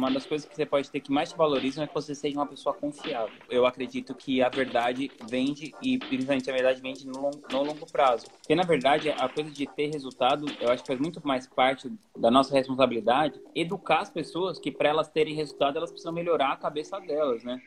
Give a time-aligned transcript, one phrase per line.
[0.00, 2.38] uma das coisas que você pode ter que mais te valorizam é que você seja
[2.38, 3.36] uma pessoa confiável.
[3.50, 7.86] Eu acredito que a verdade vende e principalmente a verdade vende no longo, no longo
[7.86, 8.26] prazo.
[8.30, 11.92] Porque na verdade a coisa de ter resultado, eu acho que faz muito mais parte
[12.16, 16.56] da nossa responsabilidade educar as pessoas que para elas terem resultado elas precisam melhorar a
[16.56, 17.60] cabeça delas, né?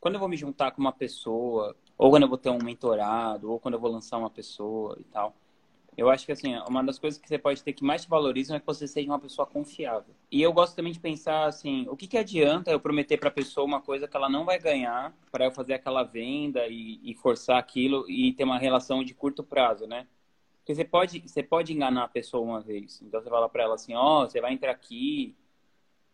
[0.00, 3.52] Quando eu vou me juntar com uma pessoa, ou quando eu vou ter um mentorado,
[3.52, 5.34] ou quando eu vou lançar uma pessoa e tal,
[5.96, 8.56] eu acho que assim, uma das coisas que você pode ter que mais te valorizam
[8.56, 10.14] é que você seja uma pessoa confiável.
[10.30, 13.32] E eu gosto também de pensar assim, o que, que adianta eu prometer para a
[13.32, 17.14] pessoa uma coisa que ela não vai ganhar para eu fazer aquela venda e, e,
[17.14, 20.06] forçar aquilo e ter uma relação de curto prazo, né?
[20.58, 23.02] Porque você pode, você pode enganar a pessoa uma vez.
[23.02, 25.34] Então você fala para ela assim, ó, oh, você vai entrar aqui,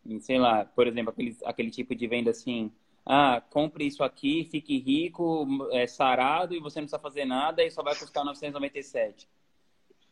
[0.05, 2.73] em, sei lá, por exemplo, aquele, aquele tipo de venda assim,
[3.05, 7.71] ah, compre isso aqui, fique rico, é, sarado e você não precisa fazer nada e
[7.71, 9.29] só vai custar 997.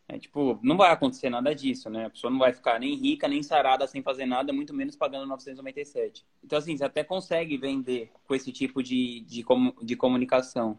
[0.07, 2.05] É, tipo, não vai acontecer nada disso, né?
[2.05, 5.25] A pessoa não vai ficar nem rica, nem sarada sem fazer nada, muito menos pagando
[5.25, 6.23] 997.
[6.43, 9.43] Então, assim, você até consegue vender com esse tipo de, de,
[9.81, 10.77] de comunicação.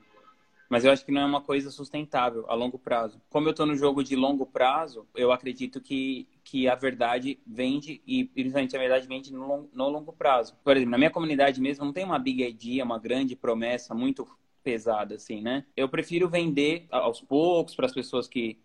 [0.68, 3.20] Mas eu acho que não é uma coisa sustentável a longo prazo.
[3.28, 8.00] Como eu estou no jogo de longo prazo, eu acredito que, que a verdade vende,
[8.06, 10.56] e principalmente a verdade vende no, no longo prazo.
[10.64, 14.26] Por exemplo, na minha comunidade mesmo, não tem uma big idea, uma grande promessa muito
[14.62, 15.64] pesada, assim, né?
[15.76, 18.58] Eu prefiro vender aos poucos para as pessoas que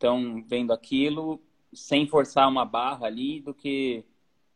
[0.00, 1.38] estão vendo aquilo
[1.72, 4.02] sem forçar uma barra ali do que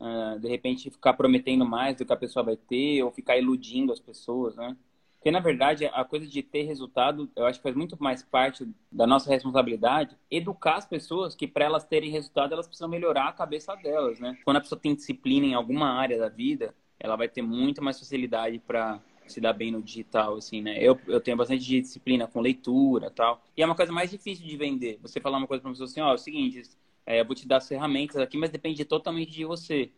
[0.01, 3.93] uh, de repente ficar prometendo mais do que a pessoa vai ter ou ficar iludindo
[3.93, 4.75] as pessoas, né?
[5.13, 8.69] Porque na verdade a coisa de ter resultado, eu acho que faz muito mais parte
[8.91, 13.33] da nossa responsabilidade educar as pessoas que para elas terem resultado elas precisam melhorar a
[13.33, 14.37] cabeça delas, né?
[14.45, 17.99] Quando a pessoa tem disciplina em alguma área da vida, ela vai ter muito mais
[17.99, 20.77] facilidade para se dar bem no digital, assim, né?
[20.79, 23.43] Eu, eu tenho bastante disciplina com leitura tal.
[23.57, 24.99] E é uma coisa mais difícil de vender.
[25.03, 26.63] Você falar uma coisa para uma pessoa assim, ó, oh, é o seguinte,
[27.07, 29.91] é, eu vou te dar as ferramentas aqui, mas depende totalmente de você.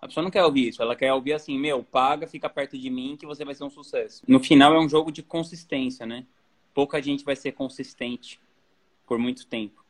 [0.00, 2.90] A pessoa não quer ouvir isso, ela quer ouvir assim, meu, paga, fica perto de
[2.90, 4.22] mim que você vai ser um sucesso.
[4.28, 6.26] No final é um jogo de consistência, né?
[6.74, 8.38] Pouca gente vai ser consistente
[9.06, 9.84] por muito tempo.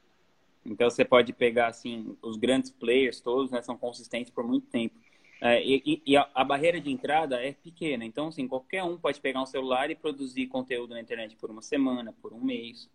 [0.65, 4.95] Então você pode pegar assim, os grandes players todos, né, são consistentes por muito tempo.
[5.41, 8.05] É, e, e a, barreira de entrada é pequena.
[8.05, 11.63] Então, assim, qualquer um pode pegar um celular e produzir conteúdo na internet por uma
[11.63, 12.89] semana, por um mês,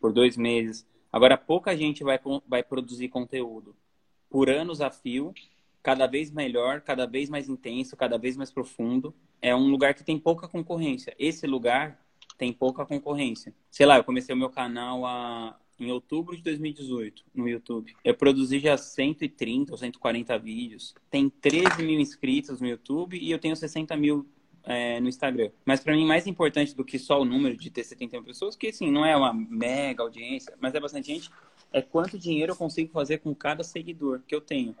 [0.00, 0.86] por dois meses.
[1.12, 3.74] Agora, pouca gente vai, vai produzir conteúdo
[4.30, 5.34] por anos a fio,
[5.82, 9.14] cada vez melhor, cada vez mais intenso, cada vez mais profundo.
[9.40, 11.14] É um lugar que tem pouca concorrência.
[11.18, 11.98] Esse lugar
[12.36, 13.54] tem pouca concorrência.
[13.70, 17.94] Sei lá, eu comecei o meu canal há em outubro de 2018 no YouTube.
[18.04, 20.94] Eu produzi já 130 ou 140 vídeos.
[21.10, 24.26] Tem 13 mil inscritos no YouTube e eu tenho 60 mil
[24.64, 25.50] é, no Instagram.
[25.64, 28.56] Mas para mim, mais importante do que só o número de ter 70 mil pessoas,
[28.56, 31.30] que assim, não é uma mega audiência, mas é bastante gente,
[31.72, 34.72] é quanto dinheiro eu consigo fazer com cada seguidor que eu tenho.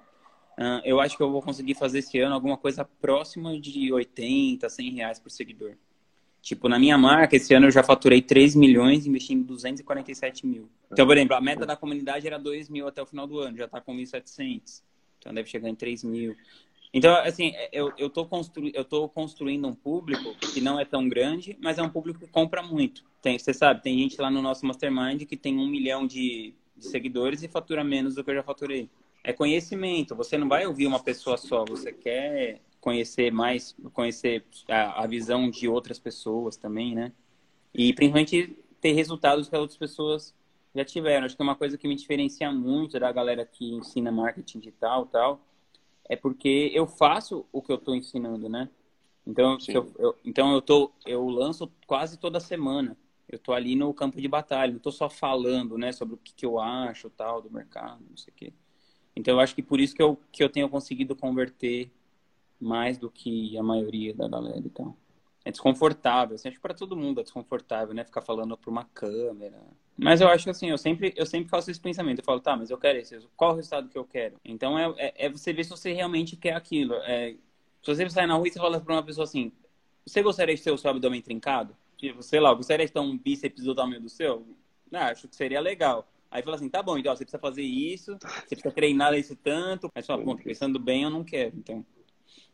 [0.58, 4.68] Uh, eu acho que eu vou conseguir fazer esse ano alguma coisa próxima de 80,
[4.68, 5.76] 100 reais por seguidor.
[6.48, 10.66] Tipo, na minha marca, esse ano eu já faturei 3 milhões investindo 247 mil.
[10.90, 13.58] Então, por exemplo, a meta da comunidade era 2 mil até o final do ano,
[13.58, 14.82] já está com 1.700.
[15.18, 16.34] Então, deve chegar em 3 mil.
[16.94, 18.66] Então, assim, eu, eu, tô constru...
[18.72, 22.28] eu tô construindo um público que não é tão grande, mas é um público que
[22.28, 23.04] compra muito.
[23.20, 26.86] Tem, você sabe, tem gente lá no nosso Mastermind que tem um milhão de, de
[26.86, 28.88] seguidores e fatura menos do que eu já faturei.
[29.22, 30.16] É conhecimento.
[30.16, 31.66] Você não vai ouvir uma pessoa só.
[31.66, 37.12] Você quer conhecer mais, conhecer a, a, visão de outras pessoas também, né?
[37.74, 40.34] E principalmente ter resultados que outras pessoas
[40.74, 41.26] já tiveram.
[41.26, 45.04] Acho que é uma coisa que me diferencia muito da galera que ensina marketing digital
[45.04, 45.38] tal,
[46.08, 48.70] é porque eu faço o que eu estou ensinando, né?
[49.26, 52.96] Então eu, eu, então eu tô, eu lanço quase toda semana.
[53.28, 56.32] Eu estou ali no campo de batalha, não estou só falando, né, sobre o que,
[56.32, 58.52] que eu acho tal do mercado, não sei o quê.
[59.14, 61.90] Então eu acho que por isso que eu, que eu tenho conseguido converter
[62.60, 64.96] mais do que a maioria da galera então.
[65.44, 68.04] É desconfortável, assim, acho que para todo mundo é desconfortável, né?
[68.04, 69.56] Ficar falando para uma câmera.
[69.96, 72.18] Mas eu acho que assim, eu sempre, eu sempre faço esse pensamento.
[72.18, 73.18] Eu falo, tá, mas eu quero esse.
[73.36, 74.36] Qual o resultado que eu quero?
[74.44, 76.94] Então é, é, é você ver se você realmente quer aquilo.
[76.94, 77.32] É,
[77.82, 79.52] se você sai na rua e você fala para uma pessoa assim,
[80.06, 81.76] você gostaria de ter o seu abdômen trincado?
[81.96, 84.46] Tipo, sei lá, gostaria de ter um bíceps do tamanho do seu?
[84.90, 86.06] Não, acho que seria legal.
[86.30, 89.90] Aí fala assim, tá bom, então você precisa fazer isso, você precisa treinar esse tanto.
[89.94, 91.56] Aí você fala, ponto, pensando bem, eu não quero.
[91.56, 91.84] Então,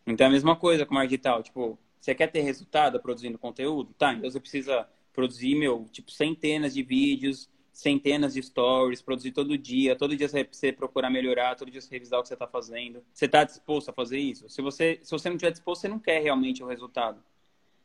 [0.06, 1.42] então é a mesma coisa com marketing digital.
[1.42, 3.94] Tipo, você quer ter resultado produzindo conteúdo?
[3.94, 9.56] Tá, então você precisa produzir, meu, tipo, centenas de vídeos, centenas de stories, produzir todo
[9.56, 9.96] dia.
[9.96, 13.02] Todo dia você procurar melhorar, todo dia você revisar o que você está fazendo.
[13.12, 14.48] Você está disposto a fazer isso?
[14.48, 17.22] Se você, se você não estiver disposto, você não quer realmente o resultado.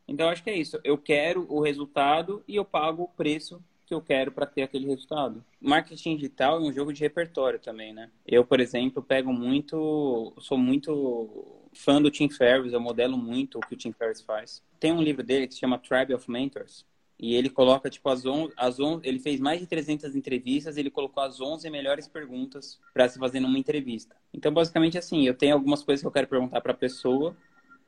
[0.06, 0.78] Então, acho que é isso.
[0.84, 4.86] Eu quero o resultado e eu pago o preço que eu quero para ter aquele
[4.86, 5.44] resultado.
[5.60, 8.10] Marketing digital é um jogo de repertório também, né?
[8.26, 13.60] Eu, por exemplo, pego muito, sou muito fã do Tim Ferriss, eu modelo muito o
[13.60, 14.62] que o Tim Ferriss faz.
[14.78, 16.86] Tem um livro dele que se chama Tribe of Mentors,
[17.22, 20.90] e ele coloca, tipo, as 11, as 11, ele fez mais de 300 entrevistas, ele
[20.90, 24.16] colocou as 11 melhores perguntas para se fazer numa entrevista.
[24.32, 27.36] Então, basicamente, assim, eu tenho algumas coisas que eu quero perguntar para a pessoa,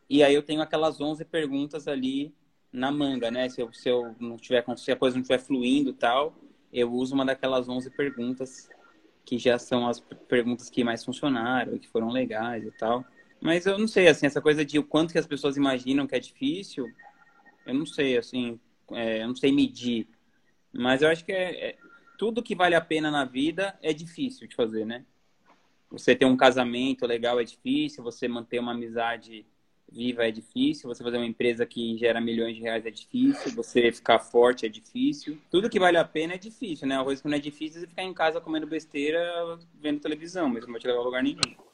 [0.08, 2.34] e aí eu tenho aquelas 11 perguntas ali
[2.70, 3.48] na manga, né?
[3.48, 6.34] Se eu, se eu não tiver, se a coisa não estiver fluindo tal,
[6.70, 8.68] eu uso uma daquelas 11 perguntas
[9.24, 13.02] que já são as perguntas que mais funcionaram, que foram legais e tal.
[13.42, 16.14] Mas eu não sei, assim, essa coisa de o quanto que as pessoas imaginam que
[16.14, 16.88] é difícil,
[17.66, 18.60] eu não sei, assim,
[18.92, 20.06] é, eu não sei medir.
[20.72, 21.76] Mas eu acho que é, é,
[22.16, 25.04] tudo que vale a pena na vida é difícil de fazer, né?
[25.90, 29.44] Você ter um casamento legal é difícil, você manter uma amizade
[29.90, 33.90] viva é difícil, você fazer uma empresa que gera milhões de reais é difícil, você
[33.90, 35.36] ficar forte é difícil.
[35.50, 36.96] Tudo que vale a pena é difícil, né?
[36.96, 40.64] A coisa que não é difícil é ficar em casa comendo besteira, vendo televisão, mas
[40.64, 41.71] não vai te levar a lugar nenhum.